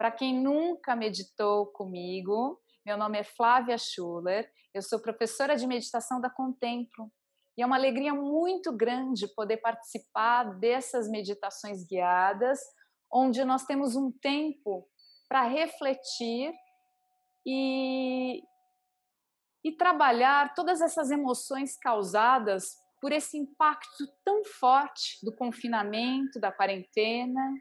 Para 0.00 0.10
quem 0.10 0.32
nunca 0.32 0.96
meditou 0.96 1.66
comigo, 1.66 2.58
meu 2.86 2.96
nome 2.96 3.18
é 3.18 3.22
Flávia 3.22 3.76
Schuller, 3.76 4.50
eu 4.72 4.80
sou 4.80 4.98
professora 4.98 5.56
de 5.56 5.66
meditação 5.66 6.18
da 6.18 6.30
Contemplo. 6.30 7.12
E 7.54 7.60
é 7.60 7.66
uma 7.66 7.76
alegria 7.76 8.14
muito 8.14 8.74
grande 8.74 9.28
poder 9.34 9.58
participar 9.58 10.58
dessas 10.58 11.06
meditações 11.06 11.86
guiadas, 11.86 12.60
onde 13.12 13.44
nós 13.44 13.66
temos 13.66 13.94
um 13.94 14.10
tempo 14.10 14.88
para 15.28 15.46
refletir 15.46 16.50
e, 17.46 18.42
e 19.62 19.70
trabalhar 19.76 20.54
todas 20.54 20.80
essas 20.80 21.10
emoções 21.10 21.76
causadas 21.76 22.74
por 23.02 23.12
esse 23.12 23.36
impacto 23.36 24.06
tão 24.24 24.46
forte 24.46 25.22
do 25.22 25.36
confinamento, 25.36 26.40
da 26.40 26.50
quarentena. 26.50 27.52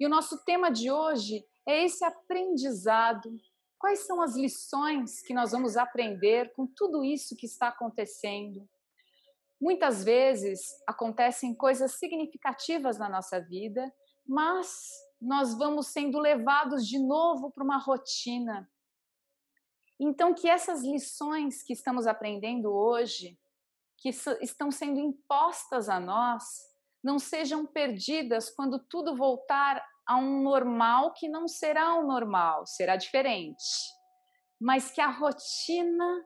E 0.00 0.04
o 0.04 0.10
nosso 0.10 0.44
tema 0.44 0.68
de 0.68 0.90
hoje 0.90 1.44
é 1.66 1.84
esse 1.84 2.04
aprendizado. 2.04 3.36
Quais 3.78 4.06
são 4.06 4.22
as 4.22 4.36
lições 4.36 5.20
que 5.20 5.34
nós 5.34 5.52
vamos 5.52 5.76
aprender 5.76 6.52
com 6.54 6.66
tudo 6.66 7.04
isso 7.04 7.36
que 7.36 7.46
está 7.46 7.68
acontecendo? 7.68 8.66
Muitas 9.60 10.04
vezes 10.04 10.60
acontecem 10.86 11.54
coisas 11.54 11.92
significativas 11.92 12.98
na 12.98 13.08
nossa 13.08 13.40
vida, 13.40 13.92
mas 14.26 14.92
nós 15.20 15.56
vamos 15.56 15.88
sendo 15.88 16.18
levados 16.18 16.86
de 16.86 16.98
novo 16.98 17.50
para 17.50 17.64
uma 17.64 17.78
rotina. 17.78 18.70
Então, 19.98 20.34
que 20.34 20.48
essas 20.48 20.82
lições 20.82 21.62
que 21.62 21.72
estamos 21.72 22.06
aprendendo 22.06 22.70
hoje 22.70 23.38
que 23.96 24.10
estão 24.40 24.70
sendo 24.70 25.00
impostas 25.00 25.88
a 25.88 25.98
nós 25.98 26.44
não 27.02 27.18
sejam 27.18 27.64
perdidas 27.64 28.50
quando 28.50 28.78
tudo 28.78 29.16
voltar 29.16 29.82
a 30.06 30.16
um 30.16 30.42
normal 30.42 31.12
que 31.12 31.28
não 31.28 31.48
será 31.48 31.94
o 31.94 32.06
normal, 32.06 32.66
será 32.66 32.96
diferente. 32.96 33.64
Mas 34.60 34.90
que 34.90 35.00
a 35.00 35.10
rotina 35.10 36.24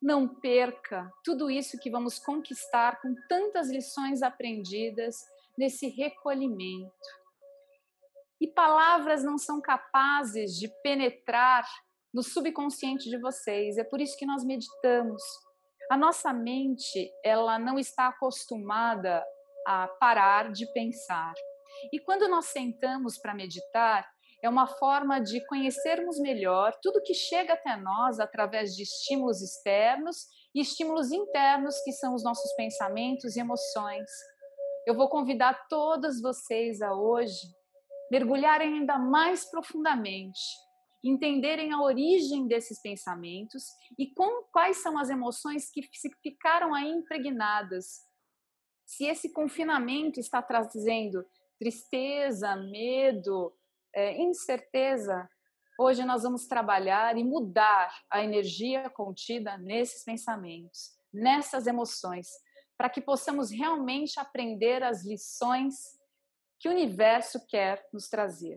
não 0.00 0.28
perca 0.28 1.10
tudo 1.24 1.50
isso 1.50 1.78
que 1.78 1.90
vamos 1.90 2.18
conquistar 2.18 3.00
com 3.00 3.14
tantas 3.28 3.70
lições 3.70 4.22
aprendidas 4.22 5.16
nesse 5.56 5.88
recolhimento. 5.88 6.92
E 8.40 8.48
palavras 8.48 9.24
não 9.24 9.38
são 9.38 9.60
capazes 9.60 10.52
de 10.52 10.68
penetrar 10.82 11.66
no 12.12 12.22
subconsciente 12.22 13.08
de 13.08 13.18
vocês, 13.18 13.78
é 13.78 13.82
por 13.82 14.00
isso 14.00 14.16
que 14.16 14.26
nós 14.26 14.44
meditamos, 14.44 15.22
a 15.90 15.96
nossa 15.96 16.32
mente, 16.32 17.10
ela 17.24 17.58
não 17.58 17.78
está 17.78 18.08
acostumada 18.08 19.24
a 19.66 19.88
parar 19.88 20.52
de 20.52 20.66
pensar. 20.72 21.34
E 21.92 22.00
quando 22.00 22.28
nós 22.28 22.46
sentamos 22.46 23.18
para 23.18 23.34
meditar, 23.34 24.08
é 24.42 24.48
uma 24.48 24.66
forma 24.66 25.20
de 25.20 25.44
conhecermos 25.46 26.18
melhor 26.18 26.76
tudo 26.82 27.02
que 27.02 27.14
chega 27.14 27.54
até 27.54 27.76
nós 27.76 28.20
através 28.20 28.74
de 28.74 28.82
estímulos 28.82 29.40
externos 29.40 30.26
e 30.54 30.60
estímulos 30.60 31.10
internos, 31.10 31.80
que 31.82 31.92
são 31.92 32.14
os 32.14 32.22
nossos 32.22 32.52
pensamentos 32.54 33.36
e 33.36 33.40
emoções. 33.40 34.10
Eu 34.86 34.94
vou 34.94 35.08
convidar 35.08 35.66
todos 35.68 36.20
vocês 36.20 36.82
a 36.82 36.94
hoje 36.94 37.40
mergulharem 38.10 38.74
ainda 38.74 38.98
mais 38.98 39.50
profundamente 39.50 40.40
entenderem 41.04 41.70
a 41.72 41.82
origem 41.82 42.46
desses 42.46 42.80
pensamentos 42.80 43.64
e 43.98 44.12
com, 44.14 44.44
quais 44.50 44.78
são 44.78 44.98
as 44.98 45.10
emoções 45.10 45.70
que 45.70 45.82
ficaram 46.22 46.74
aí 46.74 46.90
impregnadas. 46.90 47.86
Se 48.86 49.04
esse 49.04 49.30
confinamento 49.32 50.18
está 50.18 50.40
trazendo 50.40 51.24
tristeza, 51.58 52.56
medo, 52.56 53.54
é, 53.94 54.20
incerteza, 54.20 55.28
hoje 55.78 56.04
nós 56.04 56.22
vamos 56.22 56.46
trabalhar 56.46 57.16
e 57.16 57.24
mudar 57.24 57.94
a 58.10 58.22
energia 58.22 58.90
contida 58.90 59.56
nesses 59.58 60.04
pensamentos, 60.04 60.96
nessas 61.12 61.66
emoções, 61.66 62.28
para 62.76 62.90
que 62.90 63.00
possamos 63.00 63.50
realmente 63.50 64.18
aprender 64.18 64.82
as 64.82 65.04
lições 65.04 65.74
que 66.58 66.68
o 66.68 66.72
universo 66.72 67.44
quer 67.46 67.86
nos 67.92 68.08
trazer. 68.08 68.56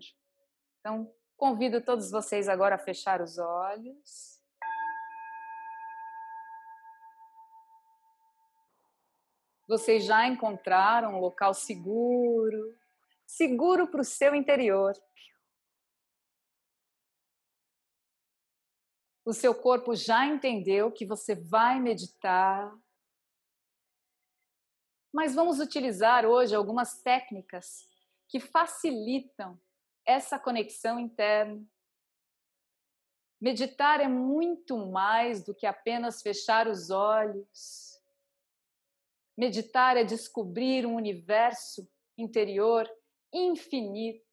Então, 0.79 1.11
Convido 1.37 1.79
todos 1.79 2.09
vocês 2.09 2.49
agora 2.49 2.75
a 2.75 2.79
fechar 2.79 3.21
os 3.21 3.37
olhos. 3.37 4.41
Vocês 9.67 10.03
já 10.03 10.25
encontraram 10.25 11.13
um 11.13 11.19
local 11.19 11.53
seguro, 11.53 12.75
seguro 13.27 13.87
para 13.87 14.01
o 14.01 14.05
seu 14.05 14.33
interior. 14.33 14.93
O 19.25 19.33
seu 19.33 19.53
corpo 19.53 19.93
já 19.93 20.25
entendeu 20.25 20.89
que 20.89 21.05
você 21.05 21.35
vai 21.35 21.81
meditar. 21.81 22.73
Mas 25.13 25.35
vamos 25.35 25.59
utilizar 25.59 26.25
hoje 26.25 26.55
algumas 26.55 27.01
técnicas 27.01 27.85
que 28.29 28.39
facilitam 28.39 29.59
essa 30.05 30.39
conexão 30.39 30.97
interna. 30.97 31.61
Meditar 33.39 33.99
é 33.99 34.07
muito 34.07 34.77
mais 34.87 35.43
do 35.43 35.53
que 35.53 35.65
apenas 35.65 36.21
fechar 36.21 36.67
os 36.67 36.89
olhos. 36.89 38.01
Meditar 39.37 39.97
é 39.97 40.05
descobrir 40.05 40.85
um 40.85 40.95
universo 40.95 41.87
interior 42.17 42.89
infinito. 43.33 44.25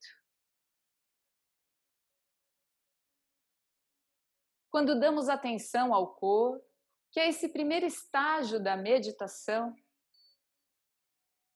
Quando 4.70 4.98
damos 4.98 5.28
atenção 5.28 5.94
ao 5.94 6.14
corpo, 6.14 6.64
que 7.12 7.20
é 7.20 7.28
esse 7.28 7.48
primeiro 7.48 7.86
estágio 7.86 8.60
da 8.60 8.76
meditação, 8.76 9.72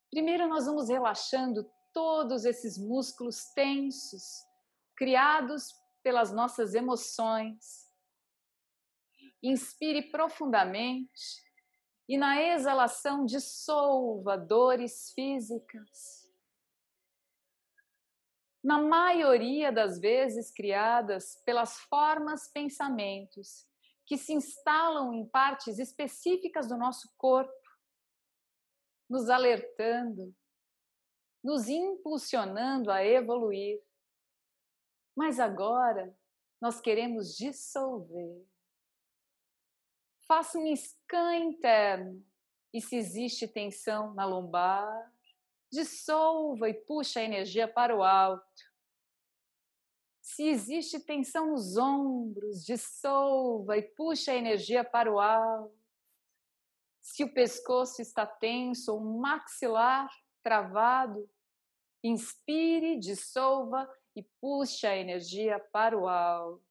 primeiro 0.09 0.47
nós 0.47 0.67
vamos 0.67 0.89
relaxando 0.89 1.69
todos 1.93 2.45
esses 2.45 2.79
músculos 2.79 3.47
tensos, 3.55 4.23
criados 4.95 5.75
pelas 6.03 6.33
nossas 6.33 6.75
emoções. 6.75 7.93
Inspire 9.43 10.11
profundamente 10.11 11.43
e 12.09 12.17
na 12.17 12.41
exalação 12.41 13.27
dissolva 13.27 14.39
dores 14.39 15.13
físicas. 15.13 16.28
Na 18.69 18.77
maioria 18.77 19.73
das 19.73 19.99
vezes 19.99 20.51
criadas 20.51 21.41
pelas 21.47 21.79
formas 21.85 22.53
pensamentos 22.53 23.67
que 24.05 24.19
se 24.19 24.35
instalam 24.35 25.15
em 25.15 25.27
partes 25.27 25.79
específicas 25.79 26.69
do 26.69 26.77
nosso 26.77 27.11
corpo, 27.17 27.51
nos 29.09 29.31
alertando 29.31 30.35
nos 31.43 31.67
impulsionando 31.67 32.91
a 32.91 33.03
evoluir. 33.03 33.83
Mas 35.17 35.41
agora 35.41 36.15
nós 36.61 36.79
queremos 36.79 37.35
dissolver. 37.35 38.45
Faça 40.27 40.59
um 40.59 40.77
scan 40.77 41.37
interno 41.37 42.23
e 42.71 42.83
se 42.83 42.97
existe 42.97 43.49
tensão 43.49 44.13
na 44.13 44.27
lombar, 44.27 45.11
dissolva 45.71 46.69
e 46.69 46.75
puxa 46.75 47.21
a 47.21 47.25
energia 47.25 47.69
para 47.69 47.97
o 47.97 48.03
alto. 48.03 48.47
Se 50.21 50.45
existe 50.45 51.01
tensão 51.01 51.53
nos 51.53 51.77
ombros, 51.77 52.65
dissolva 52.65 53.77
e 53.77 53.83
puxa 53.83 54.33
a 54.33 54.37
energia 54.37 54.85
para 54.85 55.13
o 55.13 55.19
alto. 55.19 55.77
Se 57.01 57.25
o 57.25 57.33
pescoço 57.33 58.03
está 58.03 58.27
tenso 58.27 58.93
ou 58.93 59.01
o 59.01 59.21
maxilar 59.21 60.11
travado, 60.43 61.29
inspire, 62.03 62.99
dissolva 62.99 63.89
e 64.15 64.23
puxe 64.41 64.87
a 64.87 64.97
energia 64.97 65.59
para 65.59 65.99
o 65.99 66.07
alto. 66.07 66.63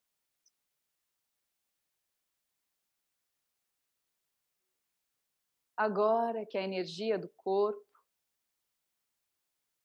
Agora 5.75 6.45
que 6.45 6.57
a 6.57 6.63
energia 6.63 7.19
do 7.19 7.29
corpo 7.29 7.86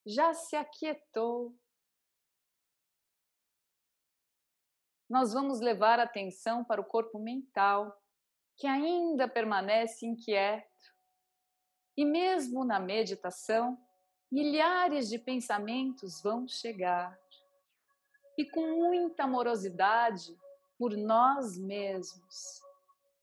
já 0.07 0.35
se 0.35 0.57
aquietou, 0.57 1.55
nós 5.09 5.33
vamos 5.33 5.61
levar 5.61 6.01
a 6.01 6.05
atenção 6.05 6.65
para 6.65 6.81
o 6.81 6.85
corpo 6.85 7.19
mental, 7.19 7.97
que 8.57 8.67
ainda 8.67 9.29
permanece 9.29 10.07
inquieto 10.07 10.73
e 11.97 12.05
mesmo 12.05 12.65
na 12.65 12.81
meditação, 12.81 13.79
milhares 14.31 15.09
de 15.09 15.19
pensamentos 15.19 16.23
vão 16.23 16.49
chegar. 16.49 17.19
E 18.39 18.49
com 18.51 18.67
muita 18.77 19.25
amorosidade 19.25 20.35
por 20.79 20.97
nós 20.97 21.59
mesmos, 21.59 22.63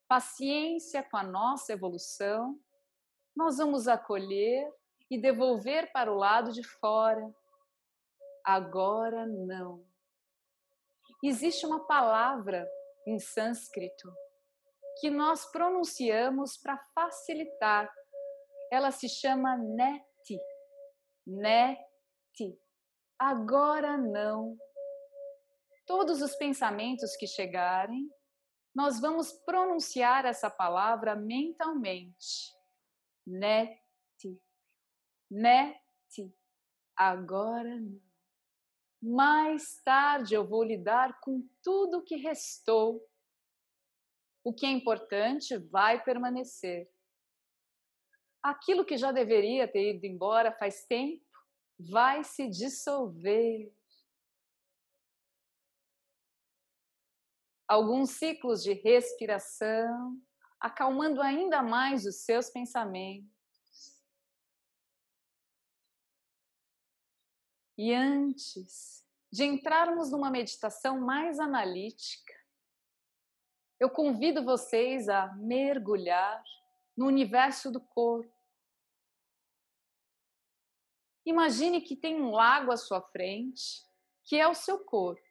paciência 0.07 1.01
com 1.01 1.17
a 1.17 1.23
nossa 1.23 1.73
evolução, 1.73 2.59
nós 3.35 3.57
vamos 3.57 3.87
acolher 3.87 4.71
e 5.09 5.19
devolver 5.19 5.91
para 5.91 6.11
o 6.11 6.15
lado 6.15 6.51
de 6.51 6.63
fora. 6.63 7.33
Agora 8.45 9.25
não. 9.25 9.85
existe 11.23 11.65
uma 11.65 11.85
palavra 11.85 12.69
em 13.05 13.19
sânscrito 13.19 14.11
que 14.99 15.09
nós 15.09 15.45
pronunciamos 15.51 16.57
para 16.57 16.77
facilitar. 16.93 17.91
Ela 18.71 18.91
se 18.91 19.09
chama 19.09 19.57
neti. 19.57 20.39
Neti. 21.25 22.59
Agora 23.17 23.97
não. 23.97 24.57
Todos 25.85 26.21
os 26.21 26.35
pensamentos 26.35 27.15
que 27.15 27.25
chegarem, 27.25 28.07
nós 28.75 28.99
vamos 28.99 29.31
pronunciar 29.31 30.25
essa 30.25 30.49
palavra 30.49 31.15
mentalmente. 31.15 32.53
Neti. 33.25 33.88
Neti. 35.29 36.33
Agora 36.95 37.79
não. 37.79 38.01
Mais 39.01 39.81
tarde 39.81 40.33
eu 40.33 40.45
vou 40.45 40.63
lidar 40.63 41.21
com 41.21 41.47
tudo 41.63 42.03
que 42.03 42.17
restou. 42.17 43.01
O 44.43 44.53
que 44.53 44.65
é 44.65 44.69
importante 44.69 45.57
vai 45.57 46.03
permanecer. 46.03 46.89
Aquilo 48.43 48.85
que 48.85 48.97
já 48.97 49.11
deveria 49.11 49.67
ter 49.67 49.95
ido 49.95 50.05
embora 50.05 50.51
faz 50.51 50.85
tempo 50.85 51.23
vai 51.79 52.23
se 52.23 52.49
dissolver. 52.49 53.73
Alguns 57.67 58.11
ciclos 58.11 58.63
de 58.63 58.73
respiração, 58.73 60.19
acalmando 60.59 61.21
ainda 61.21 61.61
mais 61.61 62.05
os 62.05 62.25
seus 62.25 62.49
pensamentos. 62.49 63.38
E 67.81 67.93
antes 67.93 69.07
de 69.31 69.45
entrarmos 69.45 70.11
numa 70.11 70.29
meditação 70.29 70.99
mais 70.99 71.39
analítica, 71.39 72.33
eu 73.79 73.89
convido 73.89 74.43
vocês 74.43 75.07
a 75.07 75.33
mergulhar 75.35 76.43
no 76.97 77.05
universo 77.07 77.71
do 77.71 77.79
corpo. 77.79 78.35
Imagine 81.25 81.79
que 81.79 81.95
tem 81.95 82.21
um 82.21 82.31
lago 82.31 82.69
à 82.69 82.75
sua 82.75 83.01
frente, 83.01 83.87
que 84.25 84.35
é 84.35 84.45
o 84.45 84.53
seu 84.53 84.83
corpo. 84.83 85.23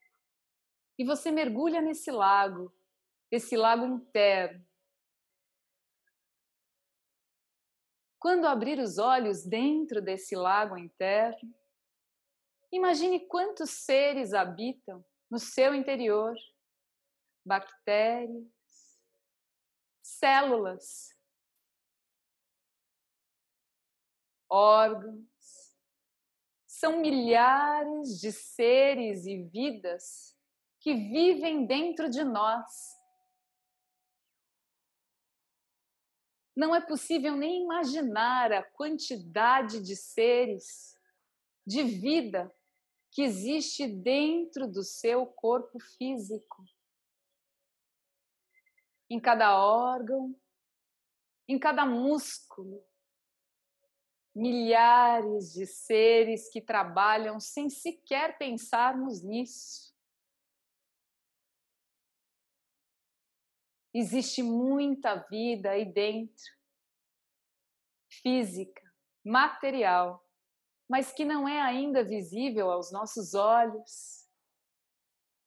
E 0.99 1.05
você 1.05 1.31
mergulha 1.31 1.83
nesse 1.83 2.11
lago, 2.11 2.75
esse 3.31 3.59
lago 3.59 3.85
interno. 3.85 4.67
Quando 8.19 8.47
abrir 8.47 8.79
os 8.79 8.97
olhos 8.97 9.45
dentro 9.45 10.00
desse 10.00 10.35
lago 10.35 10.79
interno, 10.79 11.57
Imagine 12.70 13.26
quantos 13.26 13.70
seres 13.70 14.35
habitam 14.35 15.05
no 15.31 15.38
seu 15.38 15.75
interior: 15.75 16.35
bactérias, 17.44 18.47
células, 20.03 21.17
órgãos. 24.50 25.26
São 26.67 27.00
milhares 27.00 28.20
de 28.20 28.31
seres 28.31 29.26
e 29.26 29.43
vidas 29.43 30.37
que 30.79 30.94
vivem 30.94 31.67
dentro 31.67 32.09
de 32.09 32.23
nós. 32.23 32.97
Não 36.55 36.75
é 36.75 36.81
possível 36.81 37.37
nem 37.37 37.62
imaginar 37.62 38.53
a 38.53 38.62
quantidade 38.62 39.81
de 39.82 39.97
seres, 39.97 40.97
de 41.67 41.82
vida 41.82 42.53
que 43.19 43.23
existe 43.23 43.88
dentro 43.88 44.70
do 44.70 44.85
seu 44.85 45.26
corpo 45.26 45.81
físico. 45.81 46.65
Em 49.11 49.19
cada 49.19 49.59
órgão, 49.59 50.41
em 51.49 51.59
cada 51.59 51.85
músculo. 51.85 52.81
Milhares 54.32 55.53
de 55.53 55.67
seres 55.67 56.49
que 56.49 56.61
trabalham 56.61 57.41
sem 57.41 57.69
sequer 57.69 58.38
pensarmos 58.38 59.21
nisso. 59.21 59.93
Existe 63.93 64.44
muita 64.44 65.17
vida 65.29 65.71
aí 65.71 65.93
dentro, 65.93 66.44
física, 68.23 68.81
material 69.25 70.25
mas 70.88 71.12
que 71.12 71.25
não 71.25 71.46
é 71.46 71.61
ainda 71.61 72.02
visível 72.02 72.70
aos 72.70 72.90
nossos 72.90 73.35
olhos. 73.35 74.26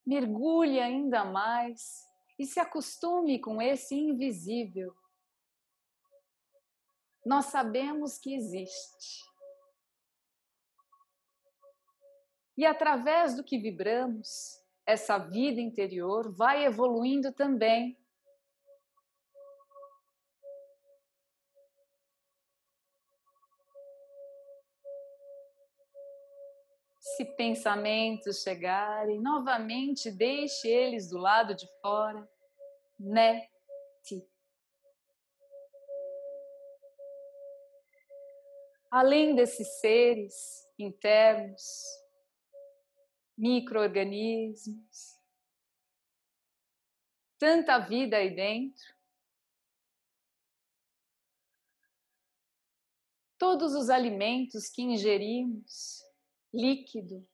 Mergulhe 0.06 0.80
ainda 0.80 1.24
mais 1.24 2.06
e 2.38 2.46
se 2.46 2.60
acostume 2.60 3.40
com 3.40 3.60
esse 3.60 3.94
invisível. 3.94 4.94
Nós 7.24 7.46
sabemos 7.46 8.18
que 8.18 8.34
existe. 8.34 9.24
E 12.56 12.66
através 12.66 13.34
do 13.36 13.42
que 13.42 13.58
vibramos, 13.58 14.60
essa 14.84 15.18
vida 15.18 15.60
interior 15.60 16.32
vai 16.34 16.64
evoluindo 16.64 17.32
também 17.32 17.96
Se 27.16 27.24
pensamentos 27.24 28.42
chegarem, 28.42 29.20
novamente 29.20 30.10
deixe 30.10 30.68
eles 30.68 31.10
do 31.10 31.18
lado 31.18 31.54
de 31.54 31.66
fora. 31.80 32.26
Neti. 32.98 34.26
Além 38.90 39.34
desses 39.34 39.80
seres 39.80 40.66
internos, 40.78 41.62
microorganismos, 43.36 45.18
tanta 47.38 47.78
vida 47.78 48.16
aí 48.16 48.34
dentro, 48.34 48.94
todos 53.38 53.74
os 53.74 53.90
alimentos 53.90 54.68
que 54.68 54.82
ingerimos, 54.82 56.11
líquido, 56.52 57.26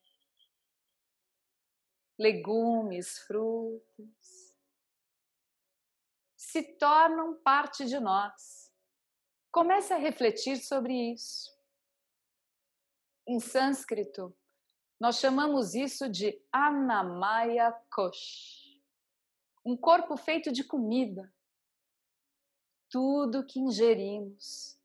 legumes, 2.17 3.19
frutas, 3.19 4.57
se 6.35 6.63
tornam 6.77 7.35
parte 7.41 7.85
de 7.85 7.99
nós. 7.99 8.71
Comece 9.51 9.93
a 9.93 9.97
refletir 9.97 10.57
sobre 10.57 10.93
isso. 11.13 11.57
Em 13.27 13.39
sânscrito, 13.39 14.35
nós 14.99 15.19
chamamos 15.19 15.75
isso 15.75 16.09
de 16.09 16.41
Anamaya 16.51 17.71
Kosh 17.91 18.69
um 19.65 19.77
corpo 19.77 20.17
feito 20.17 20.51
de 20.51 20.63
comida. 20.63 21.31
Tudo 22.89 23.45
que 23.45 23.59
ingerimos 23.59 24.79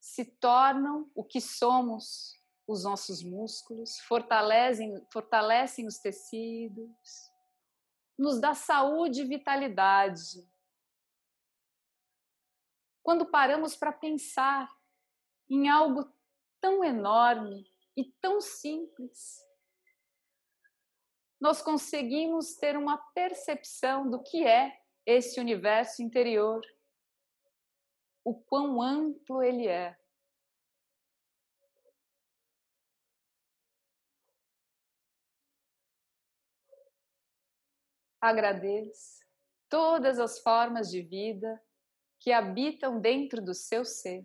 se 0.00 0.24
tornam 0.24 1.10
o 1.14 1.24
que 1.24 1.40
somos 1.40 2.40
os 2.66 2.84
nossos 2.84 3.22
músculos, 3.22 3.98
fortalecem, 4.00 5.06
fortalecem 5.12 5.86
os 5.86 5.98
tecidos, 5.98 7.30
nos 8.18 8.40
dá 8.40 8.54
saúde 8.54 9.22
e 9.22 9.28
vitalidade. 9.28 10.48
Quando 13.02 13.26
paramos 13.26 13.76
para 13.76 13.92
pensar 13.92 14.68
em 15.48 15.68
algo 15.68 16.12
tão 16.60 16.82
enorme 16.82 17.70
e 17.96 18.04
tão 18.20 18.40
simples, 18.40 19.46
nós 21.40 21.62
conseguimos 21.62 22.56
ter 22.56 22.76
uma 22.76 22.96
percepção 23.12 24.10
do 24.10 24.22
que 24.22 24.44
é 24.44 24.76
esse 25.04 25.38
universo 25.38 26.02
interior, 26.02 26.60
o 28.24 28.34
quão 28.34 28.82
amplo 28.82 29.40
ele 29.42 29.68
é. 29.68 29.96
Agradeça 38.28 39.24
todas 39.68 40.18
as 40.18 40.38
formas 40.40 40.90
de 40.90 41.02
vida 41.02 41.62
que 42.20 42.32
habitam 42.32 43.00
dentro 43.00 43.42
do 43.42 43.54
seu 43.54 43.84
ser. 43.84 44.22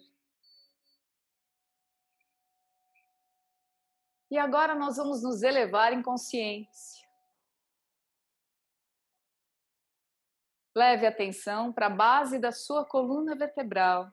E 4.30 4.38
agora 4.38 4.74
nós 4.76 4.96
vamos 4.96 5.22
nos 5.22 5.44
elevar 5.44 5.92
em 5.92 6.02
consciência. 6.02 7.06
Leve 10.74 11.06
atenção 11.06 11.74
para 11.74 11.88
a 11.88 11.90
base 11.90 12.40
da 12.40 12.52
sua 12.52 12.86
coluna 12.86 13.36
vertebral. 13.36 14.10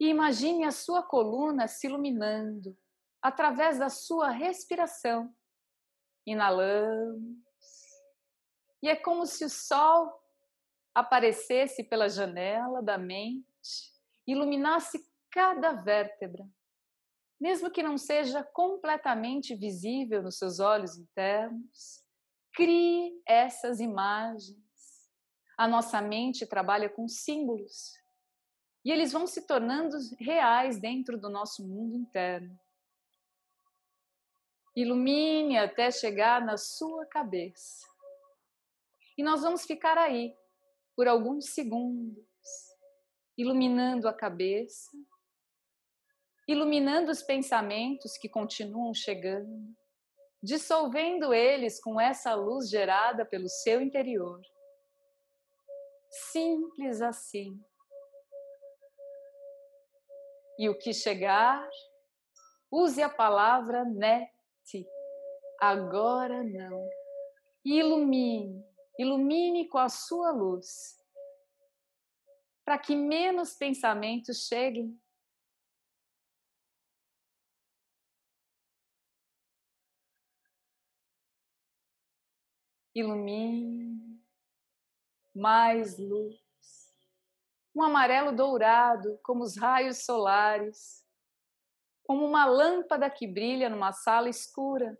E 0.00 0.08
imagine 0.08 0.64
a 0.64 0.72
sua 0.72 1.04
coluna 1.04 1.68
se 1.68 1.86
iluminando 1.86 2.76
através 3.22 3.78
da 3.78 3.88
sua 3.88 4.30
respiração 4.30 5.32
Inalamos. 6.26 7.22
E 8.82 8.88
é 8.88 8.96
como 8.96 9.26
se 9.26 9.44
o 9.44 9.48
sol 9.48 10.12
aparecesse 10.94 11.82
pela 11.82 12.08
janela 12.08 12.82
da 12.82 12.96
mente, 12.96 13.44
iluminasse 14.26 15.04
cada 15.30 15.72
vértebra, 15.72 16.46
mesmo 17.40 17.70
que 17.70 17.82
não 17.82 17.98
seja 17.98 18.44
completamente 18.44 19.54
visível 19.54 20.22
nos 20.22 20.38
seus 20.38 20.60
olhos 20.60 20.96
internos. 20.96 22.04
Crie 22.54 23.20
essas 23.26 23.80
imagens. 23.80 24.56
A 25.58 25.66
nossa 25.66 26.00
mente 26.00 26.46
trabalha 26.46 26.88
com 26.88 27.08
símbolos 27.08 27.92
e 28.84 28.92
eles 28.92 29.12
vão 29.12 29.26
se 29.26 29.46
tornando 29.46 29.96
reais 30.20 30.78
dentro 30.78 31.18
do 31.18 31.28
nosso 31.30 31.66
mundo 31.66 31.96
interno. 31.96 32.58
Ilumine 34.76 35.56
até 35.56 35.90
chegar 35.90 36.44
na 36.44 36.56
sua 36.56 37.06
cabeça. 37.06 37.86
E 39.16 39.22
nós 39.22 39.42
vamos 39.42 39.64
ficar 39.64 39.96
aí 39.96 40.34
por 40.96 41.06
alguns 41.06 41.50
segundos, 41.50 42.26
iluminando 43.38 44.08
a 44.08 44.12
cabeça, 44.12 44.90
iluminando 46.48 47.10
os 47.10 47.22
pensamentos 47.22 48.18
que 48.18 48.28
continuam 48.28 48.92
chegando, 48.92 49.74
dissolvendo 50.42 51.32
eles 51.32 51.80
com 51.80 52.00
essa 52.00 52.34
luz 52.34 52.68
gerada 52.68 53.24
pelo 53.24 53.48
seu 53.48 53.80
interior. 53.80 54.40
Simples 56.10 57.00
assim. 57.00 57.58
E 60.58 60.68
o 60.68 60.78
que 60.78 60.92
chegar, 60.92 61.68
use 62.70 63.02
a 63.02 63.08
palavra 63.08 63.84
nete. 64.64 64.86
Agora 65.60 66.42
não. 66.42 66.88
Ilumine 67.64 68.64
Ilumine 68.96 69.68
com 69.68 69.78
a 69.78 69.88
sua 69.88 70.30
luz, 70.30 70.96
para 72.64 72.78
que 72.78 72.94
menos 72.94 73.54
pensamentos 73.54 74.46
cheguem. 74.46 74.96
Ilumine 82.94 84.22
mais 85.34 85.98
luz, 85.98 86.38
um 87.74 87.82
amarelo 87.82 88.30
dourado, 88.30 89.18
como 89.24 89.42
os 89.42 89.56
raios 89.56 90.04
solares, 90.04 91.03
como 92.04 92.24
uma 92.24 92.44
lâmpada 92.44 93.10
que 93.10 93.26
brilha 93.26 93.68
numa 93.68 93.92
sala 93.92 94.28
escura 94.28 94.96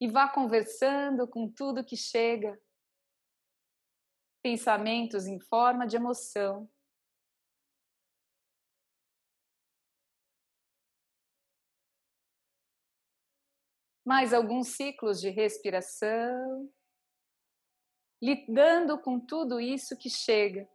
e 0.00 0.10
vá 0.10 0.28
conversando 0.28 1.28
com 1.28 1.48
tudo 1.48 1.84
que 1.84 1.96
chega. 1.96 2.60
Pensamentos 4.42 5.26
em 5.26 5.38
forma 5.40 5.86
de 5.86 5.96
emoção. 5.96 6.68
Mais 14.04 14.34
alguns 14.34 14.68
ciclos 14.68 15.18
de 15.18 15.30
respiração, 15.30 16.70
lidando 18.20 19.00
com 19.00 19.18
tudo 19.18 19.58
isso 19.58 19.96
que 19.96 20.10
chega. 20.10 20.68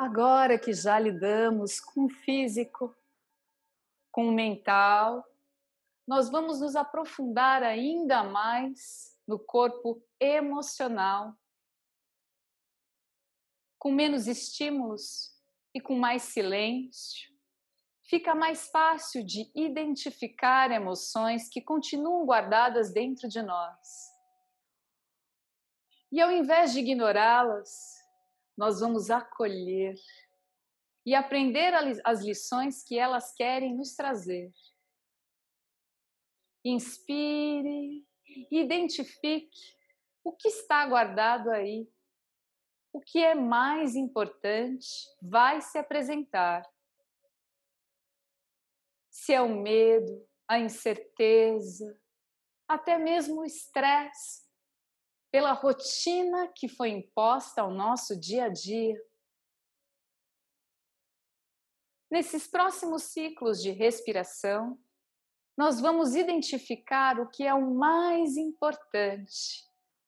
Agora 0.00 0.58
que 0.58 0.72
já 0.72 0.98
lidamos 0.98 1.78
com 1.78 2.06
o 2.06 2.08
físico, 2.08 2.96
com 4.10 4.28
o 4.28 4.32
mental, 4.32 5.22
nós 6.08 6.30
vamos 6.30 6.58
nos 6.58 6.74
aprofundar 6.74 7.62
ainda 7.62 8.24
mais 8.24 9.14
no 9.28 9.38
corpo 9.38 10.02
emocional, 10.18 11.36
com 13.78 13.92
menos 13.92 14.26
estímulos 14.26 15.38
e 15.74 15.82
com 15.82 15.98
mais 15.98 16.22
silêncio. 16.22 17.30
Fica 18.04 18.34
mais 18.34 18.70
fácil 18.70 19.22
de 19.22 19.52
identificar 19.54 20.70
emoções 20.70 21.46
que 21.46 21.60
continuam 21.60 22.24
guardadas 22.24 22.90
dentro 22.90 23.28
de 23.28 23.42
nós. 23.42 24.08
E 26.10 26.22
ao 26.22 26.32
invés 26.32 26.72
de 26.72 26.78
ignorá-las, 26.78 27.99
nós 28.56 28.80
vamos 28.80 29.10
acolher 29.10 29.94
e 31.04 31.14
aprender 31.14 31.72
as 32.04 32.20
lições 32.22 32.82
que 32.84 32.98
elas 32.98 33.32
querem 33.34 33.74
nos 33.74 33.94
trazer. 33.94 34.52
Inspire, 36.64 38.06
identifique 38.50 39.50
o 40.22 40.32
que 40.32 40.48
está 40.48 40.86
guardado 40.86 41.50
aí. 41.50 41.88
O 42.92 43.00
que 43.00 43.18
é 43.18 43.34
mais 43.34 43.94
importante 43.94 44.88
vai 45.22 45.60
se 45.62 45.78
apresentar. 45.78 46.68
Se 49.10 49.32
é 49.32 49.40
o 49.40 49.48
medo, 49.48 50.28
a 50.46 50.58
incerteza, 50.58 51.98
até 52.66 52.98
mesmo 52.98 53.40
o 53.40 53.44
estresse, 53.44 54.49
pela 55.30 55.52
rotina 55.52 56.48
que 56.54 56.68
foi 56.68 56.90
imposta 56.90 57.62
ao 57.62 57.70
nosso 57.70 58.18
dia 58.18 58.44
a 58.44 58.48
dia. 58.48 59.00
Nesses 62.10 62.48
próximos 62.48 63.04
ciclos 63.04 63.62
de 63.62 63.70
respiração, 63.70 64.78
nós 65.56 65.80
vamos 65.80 66.14
identificar 66.14 67.20
o 67.20 67.28
que 67.28 67.44
é 67.44 67.54
o 67.54 67.74
mais 67.74 68.36
importante. 68.36 69.64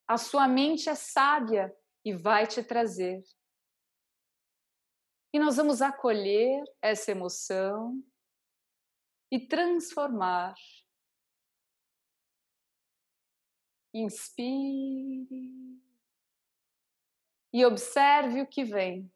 A 0.08 0.18
sua 0.18 0.48
mente 0.48 0.88
é 0.88 0.94
sábia 0.94 1.74
e 2.04 2.12
vai 2.12 2.46
te 2.46 2.62
trazer. 2.62 3.22
E 5.32 5.38
nós 5.38 5.56
vamos 5.56 5.80
acolher 5.80 6.62
essa 6.82 7.10
emoção 7.10 8.02
e 9.30 9.46
transformar 9.46 10.54
Inspire 13.94 15.52
e 17.52 17.64
observe 17.66 18.40
o 18.40 18.46
que 18.46 18.64
vem. 18.64 19.12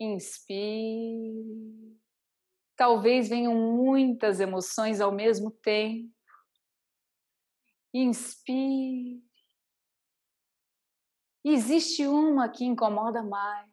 Inspire. 0.00 1.96
Talvez 2.76 3.28
venham 3.28 3.54
muitas 3.54 4.40
emoções 4.40 5.00
ao 5.00 5.12
mesmo 5.12 5.50
tempo. 5.50 6.10
Inspire. 7.94 9.22
Existe 11.44 12.06
uma 12.06 12.48
que 12.48 12.64
incomoda 12.64 13.22
mais. 13.22 13.70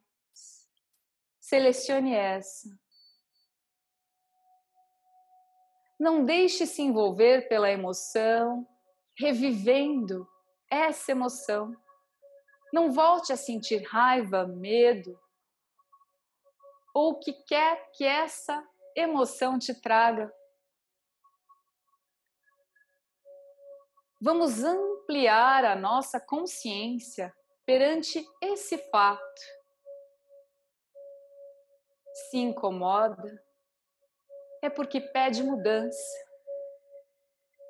Selecione 1.40 2.14
essa. 2.14 2.68
Não 5.98 6.24
deixe 6.24 6.66
se 6.66 6.80
envolver 6.82 7.48
pela 7.48 7.70
emoção, 7.70 8.66
revivendo 9.18 10.28
essa 10.70 11.10
emoção. 11.10 11.74
Não 12.72 12.92
volte 12.92 13.32
a 13.32 13.36
sentir 13.36 13.82
raiva, 13.84 14.46
medo, 14.46 15.18
ou 16.94 17.12
o 17.12 17.18
que 17.18 17.32
quer 17.32 17.90
que 17.92 18.04
essa 18.04 18.64
emoção 18.94 19.58
te 19.58 19.74
traga. 19.80 20.32
Vamos 24.20 24.64
ampliar 24.64 25.64
a 25.64 25.76
nossa 25.76 26.20
consciência 26.20 27.32
perante 27.64 28.24
esse 28.42 28.78
fato. 28.90 29.40
Se 32.30 32.38
incomoda, 32.38 33.47
é 34.62 34.68
porque 34.68 35.00
pede 35.00 35.42
mudança. 35.42 36.28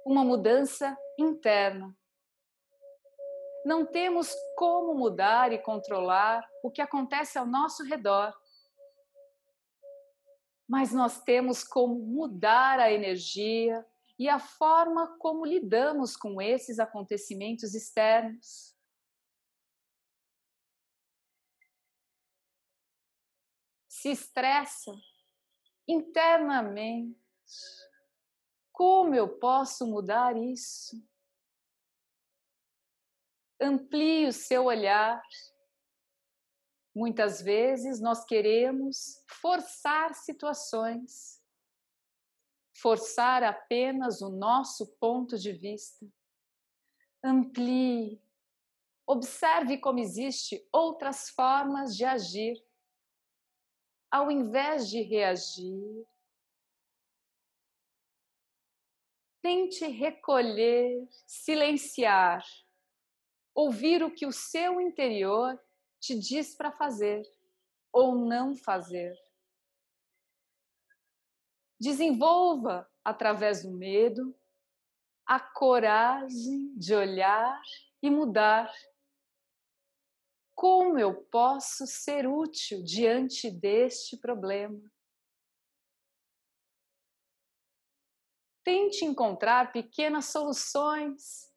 Uma 0.05 0.25
mudança 0.25 0.97
interna. 1.19 1.95
Não 3.65 3.85
temos 3.85 4.35
como 4.57 4.95
mudar 4.95 5.53
e 5.53 5.59
controlar 5.59 6.49
o 6.63 6.71
que 6.71 6.81
acontece 6.81 7.39
ao 7.39 7.47
nosso 7.47 7.85
redor. 7.85 8.35
Mas 10.67 10.93
nós 10.93 11.21
temos 11.23 11.65
como 11.65 11.95
mudar 11.95 12.79
a 12.79 12.93
energia 12.93 13.85
e 14.19 14.29
a 14.29 14.39
forma 14.39 15.17
como 15.19 15.45
lidamos 15.45 16.17
com 16.17 16.41
esses 16.41 16.79
acontecimentos 16.79 17.75
externos. 17.75 18.77
Se 23.89 24.11
estressa 24.11 24.93
internamente, 25.89 27.19
Como 28.73 29.15
eu 29.15 29.39
posso 29.41 29.87
mudar 29.87 30.37
isso? 30.37 31.03
Amplie 33.61 34.29
o 34.29 34.33
seu 34.33 34.67
olhar. 34.67 35.21
Muitas 36.95 37.43
vezes 37.43 38.01
nós 38.01 38.25
queremos 38.25 39.25
forçar 39.41 40.15
situações, 40.15 41.43
forçar 42.77 43.43
apenas 43.43 44.21
o 44.21 44.29
nosso 44.29 44.87
ponto 44.99 45.37
de 45.37 45.53
vista. 45.53 46.07
Amplie, 47.23 48.23
observe 49.07 49.79
como 49.79 49.99
existe 49.99 50.65
outras 50.73 51.31
formas 51.31 51.97
de 51.97 52.05
agir. 52.05 52.68
Ao 54.11 54.31
invés 54.31 54.89
de 54.89 55.03
reagir, 55.03 56.07
tente 59.43 59.87
recolher, 59.87 61.07
silenciar 61.27 62.43
ouvir 63.59 64.05
o 64.05 64.15
que 64.15 64.25
o 64.25 64.31
seu 64.31 64.81
interior 64.81 65.61
te 66.01 66.17
diz 66.17 66.55
para 66.55 66.71
fazer 66.71 67.21
ou 67.93 68.15
não 68.15 68.55
fazer. 68.55 69.13
Desenvolva, 71.81 72.89
através 73.05 73.65
do 73.65 73.73
medo, 73.73 74.33
a 75.27 75.41
coragem 75.41 76.73
de 76.77 76.95
olhar 76.95 77.61
e 78.01 78.09
mudar. 78.09 78.73
Como 80.59 80.99
eu 80.99 81.15
posso 81.15 81.87
ser 81.87 82.27
útil 82.27 82.83
diante 82.83 83.49
deste 83.49 84.17
problema? 84.17 84.91
Tente 88.65 89.05
encontrar 89.05 89.71
pequenas 89.71 90.25
soluções 90.25 91.49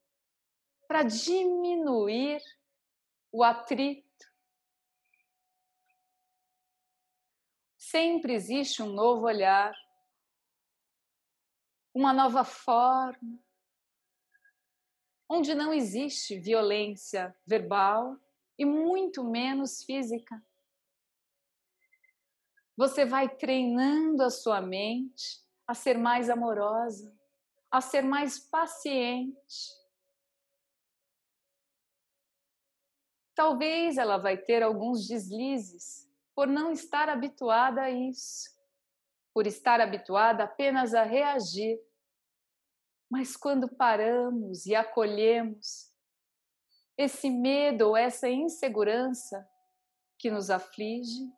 para 0.87 1.01
diminuir 1.01 2.43
o 3.31 3.43
atrito. 3.43 4.31
Sempre 7.75 8.35
existe 8.35 8.83
um 8.83 8.93
novo 8.93 9.25
olhar, 9.25 9.73
uma 11.91 12.13
nova 12.13 12.43
forma, 12.43 13.39
onde 15.27 15.55
não 15.55 15.73
existe 15.73 16.39
violência 16.39 17.35
verbal 17.47 18.15
e 18.61 18.65
muito 18.65 19.23
menos 19.23 19.83
física. 19.83 20.41
Você 22.77 23.05
vai 23.05 23.27
treinando 23.27 24.23
a 24.23 24.29
sua 24.29 24.61
mente 24.61 25.41
a 25.67 25.73
ser 25.73 25.97
mais 25.97 26.29
amorosa, 26.29 27.13
a 27.69 27.81
ser 27.81 28.03
mais 28.03 28.39
paciente, 28.39 29.81
Talvez 33.33 33.97
ela 33.97 34.17
vai 34.17 34.37
ter 34.37 34.61
alguns 34.61 35.07
deslizes 35.07 36.07
por 36.35 36.47
não 36.47 36.71
estar 36.71 37.09
habituada 37.09 37.81
a 37.81 37.89
isso, 37.89 38.49
por 39.33 39.47
estar 39.47 39.81
habituada 39.81 40.43
apenas 40.43 40.93
a 40.93 41.01
reagir. 41.01 41.79
Mas 43.09 43.35
quando 43.35 43.67
paramos 43.67 44.67
e 44.67 44.75
acolhemos 44.75 45.90
esse 46.97 47.29
medo 47.29 47.89
ou 47.89 47.97
essa 47.97 48.29
insegurança 48.29 49.47
que 50.17 50.29
nos 50.29 50.49
aflige, 50.49 51.31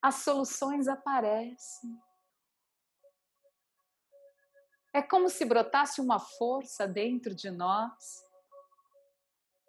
as 0.00 0.16
soluções 0.16 0.86
aparecem. 0.86 1.90
É 4.94 5.02
como 5.02 5.28
se 5.28 5.44
brotasse 5.44 6.00
uma 6.00 6.18
força 6.18 6.86
dentro 6.86 7.34
de 7.34 7.50
nós 7.50 8.22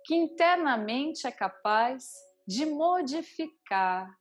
que 0.06 0.16
internamente 0.16 1.28
é 1.28 1.32
capaz 1.32 2.14
de 2.48 2.66
modificar. 2.66 4.18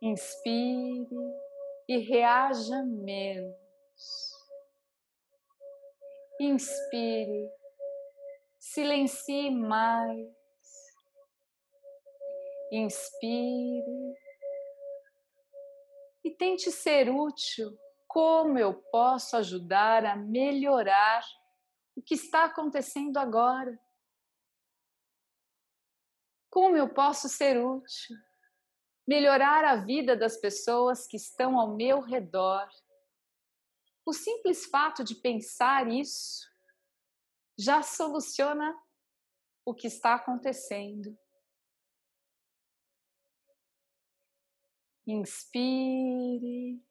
Inspire 0.00 1.06
e 1.86 1.98
reaja 1.98 2.82
menos. 2.82 3.69
Inspire, 6.42 7.50
silencie 8.58 9.50
mais. 9.50 10.26
Inspire 12.72 14.16
e 16.24 16.30
tente 16.30 16.72
ser 16.72 17.10
útil 17.10 17.78
como 18.08 18.58
eu 18.58 18.72
posso 18.72 19.36
ajudar 19.36 20.06
a 20.06 20.16
melhorar 20.16 21.22
o 21.94 22.00
que 22.00 22.14
está 22.14 22.44
acontecendo 22.44 23.18
agora? 23.18 23.78
Como 26.48 26.74
eu 26.74 26.88
posso 26.88 27.28
ser 27.28 27.62
útil? 27.62 28.16
Melhorar 29.06 29.62
a 29.62 29.76
vida 29.76 30.16
das 30.16 30.38
pessoas 30.38 31.06
que 31.06 31.18
estão 31.18 31.60
ao 31.60 31.76
meu 31.76 32.00
redor. 32.00 32.66
O 34.10 34.12
simples 34.12 34.66
fato 34.66 35.04
de 35.04 35.14
pensar 35.14 35.88
isso 35.88 36.50
já 37.56 37.80
soluciona 37.80 38.76
o 39.64 39.72
que 39.72 39.86
está 39.86 40.16
acontecendo. 40.16 41.16
Inspire 45.06 46.84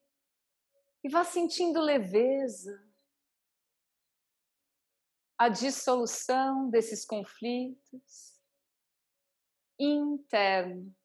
e 1.04 1.10
vá 1.10 1.26
sentindo 1.26 1.82
leveza, 1.82 2.90
a 5.38 5.50
dissolução 5.50 6.70
desses 6.70 7.04
conflitos 7.04 8.40
internos. 9.78 10.99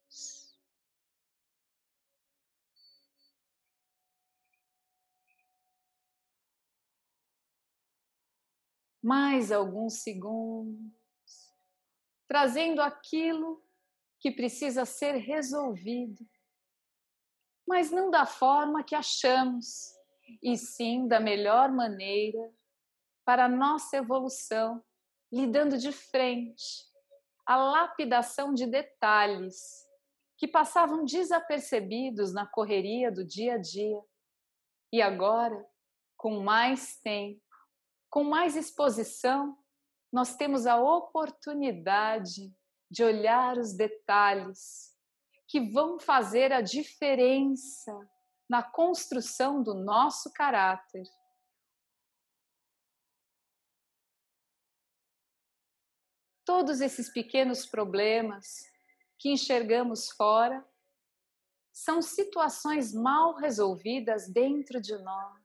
Mais 9.05 9.53
alguns 9.53 10.03
segundos, 10.03 10.91
trazendo 12.27 12.81
aquilo 12.81 13.63
que 14.19 14.31
precisa 14.31 14.87
ser 14.87 15.17
resolvido 15.17 16.27
mas 17.67 17.91
não 17.91 18.11
da 18.11 18.27
forma 18.27 18.85
que 18.85 18.95
achamos, 18.95 19.93
e 20.43 20.57
sim 20.57 21.07
da 21.09 21.21
melhor 21.21 21.71
maneira 21.71 22.53
para 23.25 23.47
a 23.47 23.49
nossa 23.49 23.97
evolução, 23.97 24.83
lidando 25.33 25.79
de 25.79 25.91
frente 25.91 26.85
à 27.47 27.57
lapidação 27.57 28.55
de 28.55 28.67
detalhes 28.67 29.85
que 30.37 30.47
passavam 30.47 31.05
desapercebidos 31.05 32.33
na 32.33 32.47
correria 32.47 33.11
do 33.11 33.25
dia 33.25 33.55
a 33.55 33.59
dia. 33.59 34.01
E 34.93 35.01
agora, 35.01 35.65
com 36.17 36.41
mais 36.41 36.99
tempo, 36.99 37.41
com 38.15 38.23
mais 38.23 38.55
exposição, 38.55 39.59
nós 40.13 40.37
temos 40.37 40.69
a 40.69 40.81
oportunidade 40.81 42.57
de 42.89 43.03
olhar 43.03 43.59
os 43.59 43.73
detalhes 43.73 44.97
que 45.49 45.73
vão 45.73 45.99
fazer 45.99 46.53
a 46.53 46.61
diferença 46.61 47.93
na 48.49 48.63
construção 48.63 49.61
do 49.61 49.75
nosso 49.75 50.33
caráter. 50.33 51.03
Todos 56.45 56.81
esses 56.81 57.13
pequenos 57.13 57.67
problemas 57.67 58.63
que 59.19 59.33
enxergamos 59.33 60.09
fora 60.11 60.65
são 61.73 62.01
situações 62.01 62.95
mal 62.95 63.35
resolvidas 63.35 64.33
dentro 64.33 64.81
de 64.81 64.97
nós. 64.99 65.44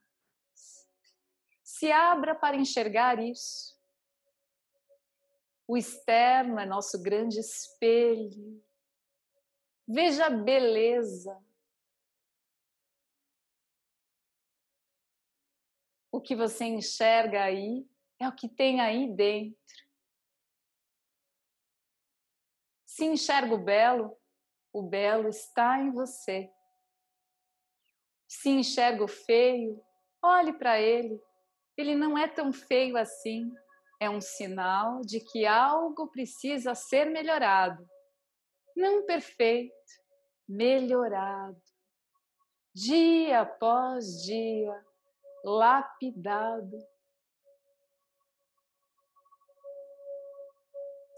Se 1.79 1.93
abra 1.93 2.35
para 2.35 2.57
enxergar 2.57 3.19
isso. 3.19 3.73
O 5.65 5.77
externo 5.77 6.59
é 6.59 6.65
nosso 6.65 7.01
grande 7.01 7.39
espelho. 7.39 8.61
Veja 9.87 10.25
a 10.25 10.29
beleza. 10.29 11.41
O 16.11 16.19
que 16.19 16.35
você 16.35 16.65
enxerga 16.65 17.45
aí 17.45 17.89
é 18.19 18.27
o 18.27 18.35
que 18.35 18.49
tem 18.49 18.81
aí 18.81 19.09
dentro. 19.15 19.57
Se 22.85 23.05
enxerga 23.05 23.55
o 23.55 23.63
belo, 23.63 24.19
o 24.73 24.83
belo 24.83 25.29
está 25.29 25.79
em 25.79 25.91
você. 25.91 26.51
Se 28.27 28.49
enxerga 28.49 29.01
o 29.01 29.07
feio, 29.07 29.81
olhe 30.21 30.51
para 30.51 30.77
ele. 30.77 31.28
Ele 31.79 31.95
não 31.95 32.17
é 32.17 32.27
tão 32.27 32.51
feio 32.51 32.97
assim. 32.97 33.49
É 34.01 34.09
um 34.09 34.21
sinal 34.21 35.01
de 35.01 35.19
que 35.19 35.45
algo 35.45 36.07
precisa 36.07 36.75
ser 36.75 37.05
melhorado 37.05 37.87
não 38.79 39.05
perfeito, 39.05 39.75
melhorado, 40.47 41.61
dia 42.73 43.41
após 43.41 44.23
dia, 44.23 44.85
lapidado. 45.43 46.77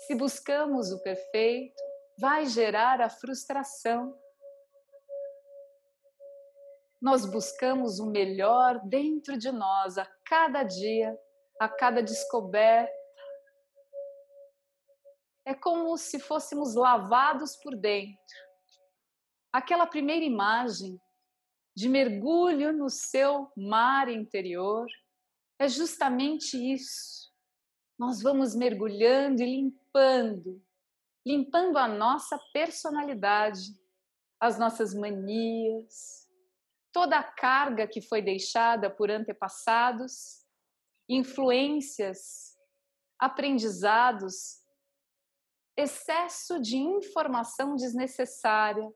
Se 0.08 0.16
buscamos 0.16 0.92
o 0.92 1.02
perfeito, 1.04 1.82
vai 2.20 2.48
gerar 2.48 3.00
a 3.00 3.10
frustração. 3.10 4.20
Nós 7.00 7.26
buscamos 7.26 8.00
o 8.00 8.08
melhor 8.08 8.80
dentro 8.86 9.38
de 9.38 9.52
nós 9.52 9.98
a 9.98 10.06
cada 10.32 10.64
dia, 10.64 11.14
a 11.60 11.68
cada 11.68 12.02
descoberta. 12.02 12.90
É 15.46 15.54
como 15.54 15.98
se 15.98 16.22
fôssemos 16.22 16.74
lavados 16.74 17.58
por 17.58 17.76
dentro. 17.76 18.16
Aquela 19.52 19.86
primeira 19.86 20.24
imagem 20.24 20.98
de 21.76 21.90
mergulho 21.90 22.72
no 22.72 22.90
seu 22.90 23.52
mar 23.58 24.08
interior 24.08 24.88
é 25.60 25.68
justamente 25.68 26.56
isso. 26.56 27.30
Nós 28.00 28.22
vamos 28.22 28.56
mergulhando 28.56 29.44
e 29.44 29.46
limpando 29.46 30.64
limpando 31.26 31.78
a 31.78 31.88
nossa 31.88 32.40
personalidade, 32.52 33.78
as 34.40 34.58
nossas 34.58 34.94
manias, 34.94 36.21
toda 36.92 37.18
a 37.18 37.24
carga 37.24 37.88
que 37.88 38.02
foi 38.02 38.22
deixada 38.22 38.90
por 38.90 39.10
antepassados, 39.10 40.46
influências, 41.08 42.58
aprendizados, 43.20 44.62
excesso 45.78 46.60
de 46.60 46.78
informação 46.78 47.76
desnecessária. 47.76 48.92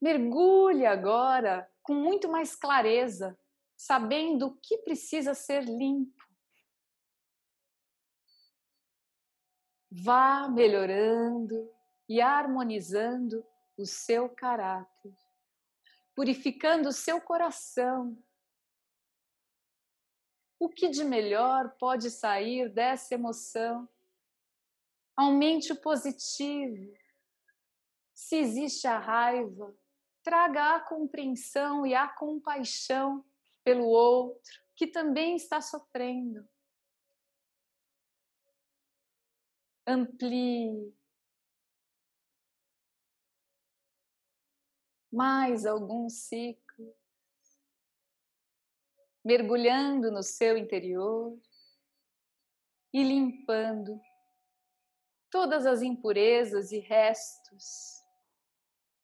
Mergulhe 0.00 0.86
agora 0.86 1.68
com 1.82 1.94
muito 1.94 2.28
mais 2.28 2.56
clareza, 2.56 3.38
sabendo 3.76 4.46
o 4.46 4.56
que 4.60 4.78
precisa 4.78 5.34
ser 5.34 5.64
limpo 5.64 6.26
vá 10.02 10.48
melhorando 10.48 11.70
e 12.08 12.20
harmonizando 12.20 13.44
o 13.76 13.86
seu 13.86 14.28
caráter, 14.28 15.12
purificando 16.16 16.88
o 16.88 16.92
seu 16.92 17.20
coração. 17.20 18.20
O 20.58 20.68
que 20.68 20.88
de 20.88 21.04
melhor 21.04 21.76
pode 21.78 22.10
sair 22.10 22.68
dessa 22.68 23.14
emoção? 23.14 23.88
Aumente 25.14 25.72
o 25.72 25.80
positivo. 25.80 26.92
Se 28.12 28.36
existe 28.36 28.88
a 28.88 28.98
raiva, 28.98 29.76
traga 30.24 30.74
a 30.74 30.80
compreensão 30.80 31.86
e 31.86 31.94
a 31.94 32.08
compaixão 32.08 33.24
pelo 33.62 33.84
outro 33.84 34.66
que 34.74 34.88
também 34.88 35.36
está 35.36 35.60
sofrendo. 35.60 36.44
amplie. 39.86 40.95
Mais 45.10 45.64
alguns 45.64 46.28
ciclos, 46.28 46.94
mergulhando 49.24 50.10
no 50.10 50.22
seu 50.22 50.56
interior 50.56 51.38
e 52.92 53.02
limpando 53.02 54.00
todas 55.30 55.66
as 55.66 55.82
impurezas 55.82 56.70
e 56.72 56.78
restos 56.78 58.02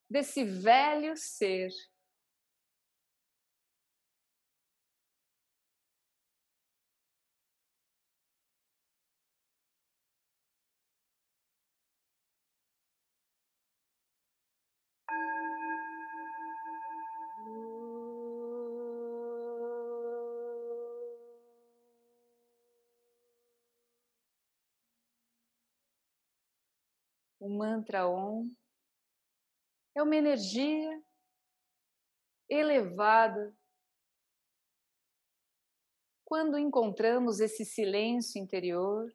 desse 0.09 0.45
velho 0.45 1.17
ser 1.17 1.71
mantra 27.63 28.09
Om 28.09 28.51
é 29.95 30.03
uma 30.03 30.17
energia 30.17 31.01
elevada. 32.49 33.57
Quando 36.25 36.59
encontramos 36.59 37.39
esse 37.39 37.65
silêncio 37.65 38.43
interior, 38.43 39.15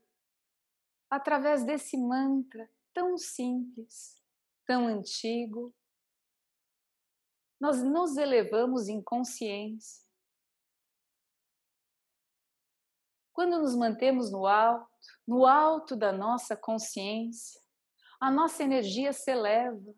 através 1.10 1.66
desse 1.66 1.98
mantra 1.98 2.72
tão 2.94 3.18
simples, 3.18 4.16
tão 4.66 4.88
antigo, 4.88 5.76
nós 7.60 7.84
nos 7.84 8.16
elevamos 8.16 8.88
em 8.88 9.02
consciência. 9.02 10.08
Quando 13.34 13.60
nos 13.60 13.76
mantemos 13.76 14.32
no 14.32 14.48
alto, 14.48 14.90
no 15.28 15.46
alto 15.46 15.96
da 15.96 16.12
nossa 16.12 16.56
consciência, 16.56 17.67
a 18.20 18.32
nossa 18.32 18.64
energia 18.64 19.14
se 19.14 19.32
eleva 19.32 19.94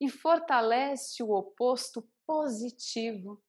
e 0.00 0.08
fortalece 0.08 1.22
o 1.22 1.30
oposto 1.30 2.02
positivo. 2.26 3.42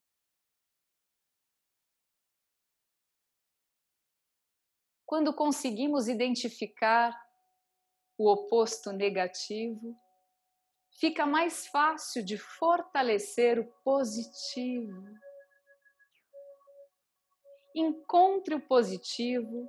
Quando 5.05 5.33
conseguimos 5.33 6.07
identificar 6.07 7.13
o 8.17 8.31
oposto 8.31 8.91
negativo, 8.91 9.97
fica 10.99 11.25
mais 11.25 11.67
fácil 11.67 12.23
de 12.23 12.37
fortalecer 12.37 13.59
o 13.59 13.65
positivo. 13.83 15.03
Encontre 17.75 18.55
o 18.55 18.67
positivo 18.67 19.67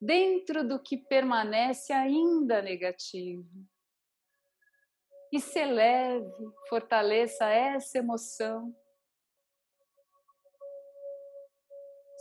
dentro 0.00 0.66
do 0.66 0.82
que 0.82 0.96
permanece 0.96 1.92
ainda 1.92 2.60
negativo. 2.60 3.48
E 5.32 5.40
se 5.40 5.58
eleve, 5.58 6.30
fortaleça 6.68 7.48
essa 7.48 7.98
emoção. 7.98 8.74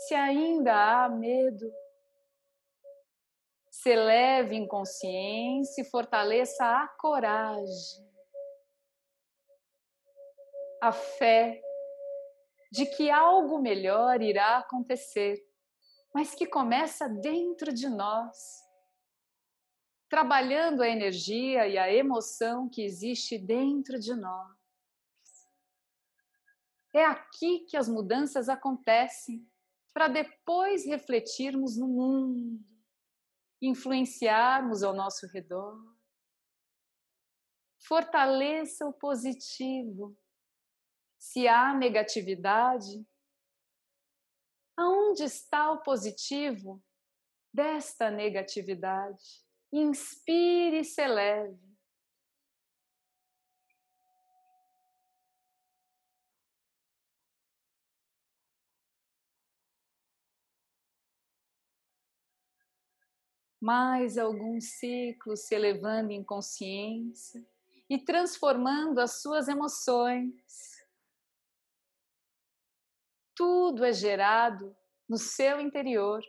Se 0.08 0.14
ainda 0.14 0.74
há 1.06 1.10
medo, 1.10 1.72
se 3.70 3.92
eleve 3.92 4.56
em 4.56 4.68
consciência 4.68 5.82
e 5.82 5.90
fortaleça 5.90 6.66
a 6.66 6.88
coragem, 6.88 8.06
a 10.82 10.92
fé 10.92 11.62
de 12.72 12.86
que 12.86 13.10
algo 13.10 13.60
melhor 13.60 14.22
irá 14.22 14.58
acontecer 14.58 15.42
mas 16.16 16.34
que 16.34 16.48
começa 16.48 17.10
dentro 17.10 17.74
de 17.74 17.90
nós, 17.90 18.64
trabalhando 20.08 20.82
a 20.82 20.88
energia 20.88 21.68
e 21.68 21.78
a 21.78 21.94
emoção 21.94 22.70
que 22.70 22.82
existe 22.82 23.38
dentro 23.38 24.00
de 24.00 24.16
nós. 24.16 24.56
É 26.94 27.04
aqui 27.04 27.66
que 27.66 27.76
as 27.76 27.90
mudanças 27.90 28.48
acontecem, 28.48 29.46
para 29.94 30.08
depois 30.08 30.86
refletirmos 30.86 31.76
no 31.76 31.90
mundo, 31.90 32.64
influenciarmos 33.62 34.84
ao 34.84 34.94
nosso 34.94 35.28
redor. 35.28 35.78
Fortaleça 37.86 38.88
o 38.88 38.94
positivo. 38.94 40.18
Se 41.18 41.46
há 41.46 41.74
negatividade, 41.74 43.06
Aonde 44.78 45.24
está 45.24 45.72
o 45.72 45.82
positivo 45.82 46.84
desta 47.54 48.12
negatividade? 48.12 49.44
Inspire 49.72 50.80
e 50.80 50.84
se 50.84 51.02
eleve. 51.02 51.76
mais 63.66 64.16
alguns 64.16 64.78
ciclos 64.78 65.48
se 65.48 65.56
elevando 65.56 66.12
em 66.12 66.24
consciência 66.24 67.44
e 67.90 67.98
transformando 67.98 69.00
as 69.00 69.24
suas 69.24 69.48
emoções 69.48 70.75
tudo 73.36 73.84
é 73.84 73.94
gerado 73.94 74.76
no 75.08 75.18
seu 75.18 75.60
interior. 75.60 76.24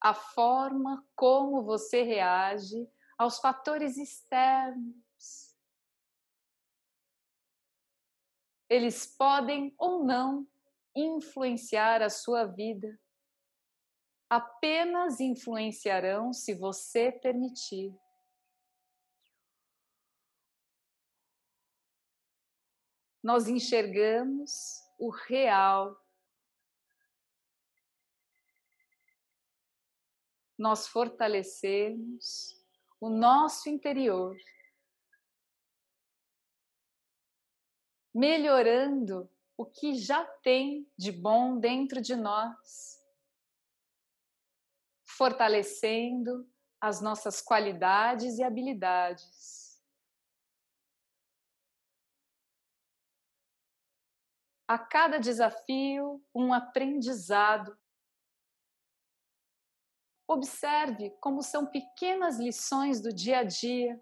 a 0.00 0.14
forma 0.14 1.06
como 1.14 1.62
você 1.62 2.02
reage 2.02 2.88
aos 3.18 3.38
fatores 3.38 3.98
externos. 3.98 5.54
Eles 8.68 9.04
podem 9.04 9.74
ou 9.76 10.04
não 10.04 10.48
influenciar 10.96 12.02
a 12.02 12.08
sua 12.08 12.44
vida. 12.44 12.98
Apenas 14.30 15.20
influenciarão 15.20 16.32
se 16.32 16.54
você 16.54 17.12
permitir. 17.12 17.92
Nós 23.22 23.48
enxergamos 23.48 24.80
o 24.98 25.10
real 25.10 26.00
nós 30.60 30.86
fortalecermos 30.86 32.54
o 33.00 33.08
nosso 33.08 33.70
interior, 33.70 34.36
melhorando 38.14 39.30
o 39.56 39.64
que 39.64 39.94
já 39.94 40.22
tem 40.42 40.86
de 40.98 41.10
bom 41.10 41.58
dentro 41.58 42.02
de 42.02 42.14
nós, 42.14 43.02
fortalecendo 45.06 46.46
as 46.78 47.00
nossas 47.00 47.40
qualidades 47.40 48.36
e 48.36 48.42
habilidades. 48.42 49.69
A 54.70 54.78
cada 54.78 55.18
desafio, 55.18 56.24
um 56.32 56.52
aprendizado 56.54 57.76
Observe 60.28 61.10
como 61.20 61.42
são 61.42 61.66
pequenas 61.66 62.38
lições 62.38 63.00
do 63.00 63.12
dia 63.12 63.40
a 63.40 63.42
dia 63.42 64.00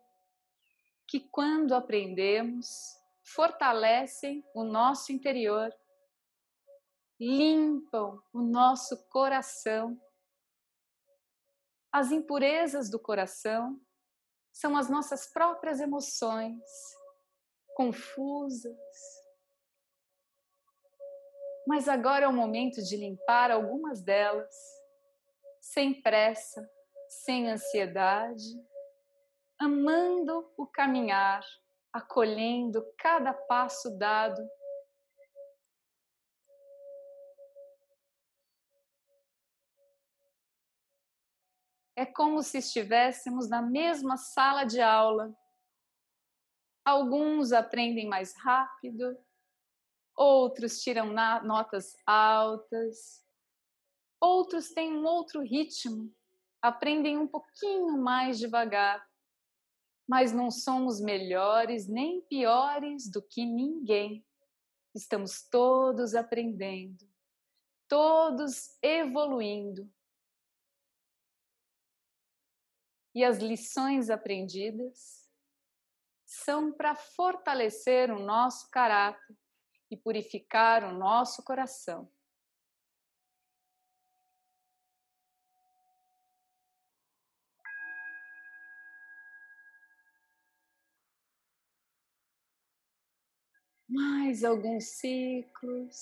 que, 1.06 1.20
quando 1.20 1.74
aprendemos, 1.74 2.68
fortalecem 3.24 4.44
o 4.54 4.62
nosso 4.62 5.10
interior, 5.10 5.74
limpam 7.18 8.22
o 8.30 8.42
nosso 8.42 9.08
coração. 9.08 9.98
As 11.90 12.12
impurezas 12.12 12.90
do 12.90 13.00
coração 13.00 13.80
são 14.52 14.76
as 14.76 14.90
nossas 14.90 15.32
próprias 15.32 15.80
emoções, 15.80 16.62
confusas. 17.74 19.17
Mas 21.68 21.86
agora 21.86 22.24
é 22.24 22.28
o 22.28 22.32
momento 22.32 22.82
de 22.82 22.96
limpar 22.96 23.50
algumas 23.50 24.00
delas 24.00 24.54
sem 25.60 26.00
pressa, 26.00 26.66
sem 27.10 27.46
ansiedade, 27.50 28.58
amando 29.60 30.50
o 30.56 30.66
caminhar, 30.66 31.44
acolhendo 31.92 32.82
cada 32.96 33.34
passo 33.34 33.98
dado. 33.98 34.40
É 41.94 42.06
como 42.06 42.42
se 42.42 42.56
estivéssemos 42.56 43.46
na 43.46 43.60
mesma 43.60 44.16
sala 44.16 44.64
de 44.64 44.80
aula. 44.80 45.36
Alguns 46.82 47.52
aprendem 47.52 48.08
mais 48.08 48.34
rápido, 48.38 49.22
outros 50.18 50.80
tiram 50.80 51.12
notas 51.44 51.96
altas, 52.06 53.22
Outros 54.20 54.70
têm 54.70 54.92
um 54.92 55.04
outro 55.04 55.42
ritmo, 55.42 56.12
aprendem 56.60 57.16
um 57.16 57.28
pouquinho 57.28 57.96
mais 57.98 58.38
devagar. 58.38 59.06
Mas 60.08 60.32
não 60.32 60.50
somos 60.50 61.00
melhores 61.00 61.86
nem 61.86 62.20
piores 62.22 63.08
do 63.08 63.22
que 63.22 63.44
ninguém. 63.44 64.26
Estamos 64.94 65.46
todos 65.48 66.14
aprendendo, 66.14 67.08
todos 67.86 68.76
evoluindo. 68.82 69.88
E 73.14 73.22
as 73.22 73.38
lições 73.38 74.10
aprendidas 74.10 75.28
são 76.24 76.72
para 76.72 76.94
fortalecer 76.94 78.10
o 78.10 78.18
nosso 78.18 78.68
caráter 78.70 79.36
e 79.90 79.96
purificar 79.96 80.84
o 80.84 80.92
nosso 80.92 81.42
coração. 81.42 82.08
mais 93.88 94.44
alguns 94.44 94.84
ciclos. 94.98 95.96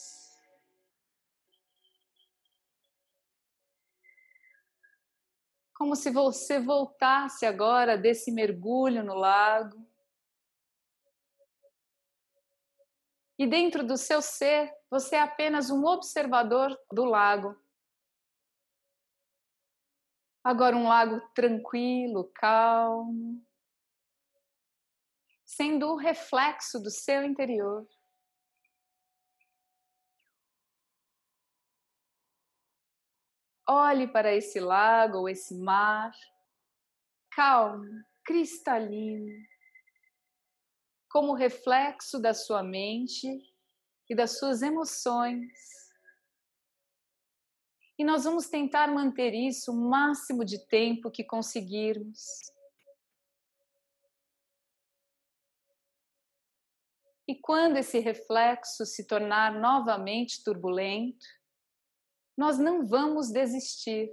Como 5.73 5.95
se 5.95 6.11
você 6.11 6.59
voltasse 6.59 7.47
agora 7.47 7.97
desse 7.97 8.33
mergulho 8.33 9.05
no 9.05 9.15
lago. 9.15 9.86
E 13.39 13.47
dentro 13.47 13.87
do 13.87 13.99
seu 13.99 14.23
ser, 14.23 14.73
você 14.91 15.17
é 15.17 15.21
apenas 15.21 15.71
um 15.71 15.85
observador 15.85 16.77
do 16.91 17.05
lago. 17.05 17.55
Agora, 20.43 20.77
um 20.77 20.89
lago 20.89 21.21
tranquilo, 21.35 22.31
calmo, 22.35 23.45
sendo 25.45 25.89
o 25.89 25.97
reflexo 25.97 26.81
do 26.81 26.91
seu 26.91 27.25
interior. 27.25 27.87
Olhe 33.69 34.07
para 34.07 34.33
esse 34.33 34.61
lago 34.61 35.19
ou 35.19 35.29
esse 35.29 35.53
mar, 35.59 36.13
calmo, 37.33 37.85
cristalino, 38.25 39.33
como 41.17 41.33
reflexo 41.33 42.21
da 42.21 42.35
sua 42.35 42.63
mente 42.63 43.27
e 44.07 44.15
das 44.15 44.39
suas 44.39 44.61
emoções. 44.61 45.51
E 47.99 48.05
nós 48.05 48.25
vamos 48.25 48.51
tentar 48.51 48.89
manter 48.89 49.33
isso 49.33 49.73
o 49.73 49.89
máximo 49.89 50.45
de 50.45 50.59
tempo 50.67 51.11
que 51.11 51.25
conseguirmos. 51.25 52.21
E 57.27 57.35
quando 57.41 57.79
esse 57.79 57.99
reflexo 57.99 58.85
se 58.85 59.07
tornar 59.07 59.59
novamente 59.59 60.45
turbulento, 60.45 61.25
nós 62.37 62.59
não 62.59 62.87
vamos 62.87 63.31
desistir. 63.31 64.11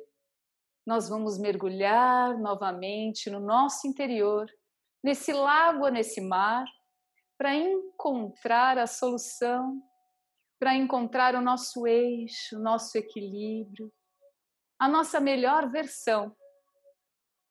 Nós 0.88 1.10
vamos 1.10 1.38
mergulhar 1.38 2.40
novamente 2.40 3.30
no 3.30 3.42
nosso 3.42 3.86
interior, 3.90 4.50
nesse 5.04 5.34
lago, 5.34 5.90
nesse 5.90 6.22
mar, 6.22 6.64
para 7.38 7.56
encontrar 7.56 8.78
a 8.78 8.88
solução, 8.88 9.82
para 10.60 10.76
encontrar 10.76 11.36
o 11.36 11.42
nosso 11.42 11.86
eixo, 11.86 12.58
o 12.58 12.62
nosso 12.62 12.98
equilíbrio, 12.98 13.92
a 14.80 14.88
nossa 14.88 15.20
melhor 15.20 15.70
versão 15.70 16.36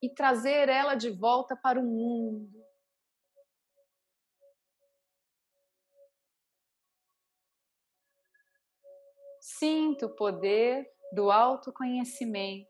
e 0.03 0.09
trazer 0.09 0.69
ela 0.69 0.95
de 0.95 1.11
volta 1.11 1.57
para 1.57 1.79
o 1.79 1.85
mundo, 1.85 2.63
Sinta 9.45 10.07
o 10.07 10.15
poder 10.15 10.89
do 11.13 11.31
autoconhecimento. 11.31 12.69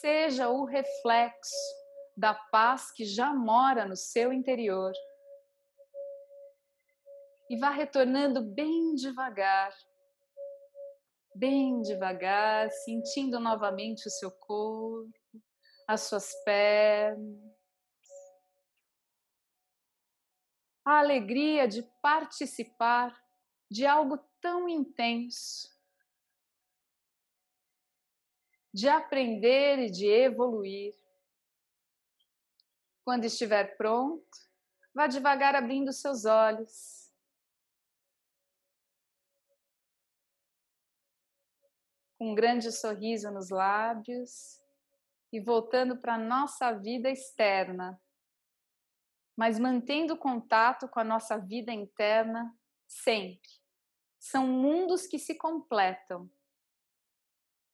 Seja 0.00 0.48
o 0.48 0.64
reflexo 0.64 1.79
da 2.20 2.34
paz 2.34 2.92
que 2.92 3.06
já 3.06 3.32
mora 3.32 3.86
no 3.86 3.96
seu 3.96 4.30
interior. 4.30 4.92
E 7.48 7.56
vá 7.58 7.70
retornando 7.70 8.42
bem 8.42 8.94
devagar, 8.94 9.74
bem 11.34 11.80
devagar, 11.80 12.70
sentindo 12.70 13.40
novamente 13.40 14.06
o 14.06 14.10
seu 14.10 14.30
corpo, 14.30 15.10
as 15.88 16.02
suas 16.02 16.34
pernas. 16.44 17.40
A 20.84 20.98
alegria 20.98 21.66
de 21.66 21.82
participar 22.02 23.18
de 23.70 23.86
algo 23.86 24.18
tão 24.42 24.68
intenso, 24.68 25.70
de 28.74 28.90
aprender 28.90 29.78
e 29.78 29.90
de 29.90 30.06
evoluir. 30.06 30.99
Quando 33.10 33.24
estiver 33.24 33.76
pronto, 33.76 34.24
vá 34.94 35.08
devagar 35.08 35.56
abrindo 35.56 35.92
seus 35.92 36.24
olhos. 36.26 37.10
com 42.16 42.30
um 42.30 42.34
grande 42.36 42.70
sorriso 42.70 43.28
nos 43.32 43.50
lábios 43.50 44.60
e 45.32 45.40
voltando 45.40 45.96
para 45.96 46.14
a 46.14 46.18
nossa 46.18 46.70
vida 46.70 47.10
externa, 47.10 48.00
mas 49.36 49.58
mantendo 49.58 50.16
contato 50.16 50.86
com 50.86 51.00
a 51.00 51.04
nossa 51.04 51.36
vida 51.36 51.72
interna 51.72 52.56
sempre. 52.86 53.50
São 54.20 54.46
mundos 54.46 55.08
que 55.08 55.18
se 55.18 55.34
completam. 55.34 56.30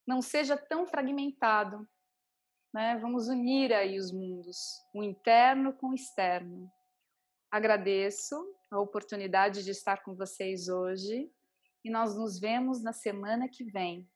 Não 0.07 0.22
seja 0.22 0.57
tão 0.57 0.87
fragmentado. 0.87 1.87
Né? 2.77 2.95
Vamos 2.99 3.29
unir 3.29 3.73
aí 3.73 3.99
os 3.99 4.12
mundos, 4.12 4.83
o 4.93 5.03
interno 5.03 5.73
com 5.73 5.93
o 5.93 5.95
externo. 5.95 6.71
Agradeço 7.51 8.37
a 8.71 8.79
oportunidade 8.79 9.65
de 9.65 9.71
estar 9.71 10.03
com 10.03 10.15
vocês 10.15 10.69
hoje 10.69 11.33
e 11.83 11.91
nós 11.91 12.15
nos 12.15 12.39
vemos 12.39 12.83
na 12.83 12.93
semana 12.93 13.49
que 13.49 13.65
vem. 13.65 14.07